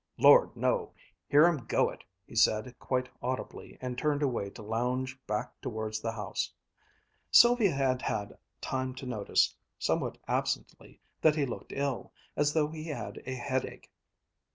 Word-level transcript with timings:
"Lord, 0.17 0.55
no! 0.55 0.95
Hear 1.27 1.45
'em 1.45 1.67
go 1.67 1.91
it!" 1.91 2.03
he 2.25 2.33
said 2.35 2.73
quite 2.79 3.07
audibly 3.21 3.77
and 3.79 3.95
turned 3.99 4.23
away 4.23 4.49
to 4.49 4.63
lounge 4.63 5.15
back 5.27 5.61
towards 5.61 5.99
the 6.01 6.13
house. 6.13 6.51
Sylvia 7.29 7.69
had 7.73 8.01
had 8.01 8.39
time 8.61 8.95
to 8.95 9.05
notice, 9.05 9.55
somewhat 9.77 10.17
absently, 10.27 10.99
that 11.21 11.35
he 11.35 11.45
looked 11.45 11.71
ill, 11.71 12.13
as 12.35 12.51
though 12.53 12.69
he 12.69 12.85
had 12.85 13.21
a 13.27 13.35
headache. 13.35 13.91